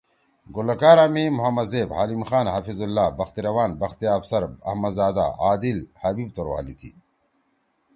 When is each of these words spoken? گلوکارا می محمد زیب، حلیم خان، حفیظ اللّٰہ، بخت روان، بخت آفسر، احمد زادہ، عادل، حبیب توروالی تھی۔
گلوکارا 0.55 1.05
می 1.15 1.25
محمد 1.37 1.67
زیب، 1.71 1.89
حلیم 1.99 2.23
خان، 2.29 2.45
حفیظ 2.57 2.79
اللّٰہ، 2.85 3.05
بخت 3.19 3.35
روان، 3.45 3.71
بخت 3.81 3.99
آفسر، 4.17 4.43
احمد 4.69 4.91
زادہ، 4.97 5.25
عادل، 5.45 5.77
حبیب 6.03 6.29
توروالی 6.35 6.75
تھی۔ 6.79 6.91